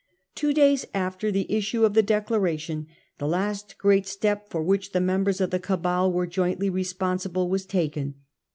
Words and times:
Two 0.33 0.51
days 0.51 0.83
after 0.95 1.31
the 1.31 1.45
issue 1.55 1.85
of 1.85 1.93
the 1.93 2.01
Declaration, 2.01 2.87
the 3.19 3.27
last 3.27 3.77
great 3.77 4.07
step 4.07 4.49
for 4.49 4.63
which 4.63 4.93
the 4.93 4.99
members 4.99 5.39
of 5.39 5.51
the 5.51 5.59
Cabal 5.59 6.11
were 6.11 6.25
jointly 6.25 6.71
responsible 6.71 7.47
was 7.47 7.67
taken. 7.67 8.15